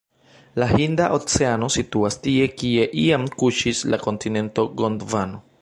[0.61, 5.45] La Hinda Oceano situas tie, kie iam kuŝis la kontinento Gondvano.